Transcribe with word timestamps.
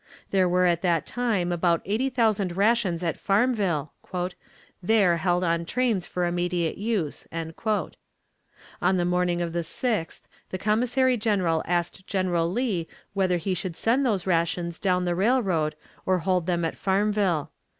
There 0.31 0.49
were 0.49 0.65
at 0.65 0.81
that 0.81 1.05
time 1.05 1.51
about 1.51 1.83
eighty 1.85 2.09
thousand 2.09 2.57
rations 2.57 3.03
at 3.03 3.19
Farmville, 3.19 3.93
"there 4.81 5.17
held 5.17 5.43
on 5.43 5.63
trains 5.63 6.07
for 6.07 6.25
immediate 6.25 6.79
use." 6.79 7.27
On 7.31 8.97
the 8.97 9.05
morning 9.05 9.43
of 9.43 9.53
the 9.53 9.59
6th 9.59 10.21
the 10.49 10.57
Commissary 10.57 11.17
General 11.17 11.61
asked 11.67 12.07
General 12.07 12.51
Lee 12.51 12.87
whether 13.13 13.37
he 13.37 13.53
should 13.53 13.75
send 13.75 14.03
those 14.03 14.25
rations 14.25 14.79
down 14.79 15.05
the 15.05 15.13
railroad 15.13 15.75
or 16.03 16.17
hold 16.17 16.47
them 16.47 16.65
at 16.65 16.75
Farmville. 16.75 17.51